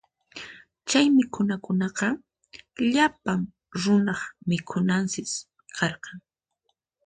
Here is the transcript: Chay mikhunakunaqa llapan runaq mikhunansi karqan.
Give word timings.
Chay 0.89 1.05
mikhunakunaqa 1.15 2.07
llapan 2.91 3.39
runaq 3.81 4.21
mikhunansi 4.49 5.21
karqan. 5.75 6.17